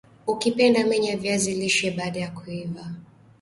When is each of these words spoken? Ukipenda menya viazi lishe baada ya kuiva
Ukipenda 0.27 0.83
menya 0.83 1.17
viazi 1.17 1.55
lishe 1.55 1.91
baada 1.91 2.19
ya 2.19 2.31
kuiva 2.31 2.93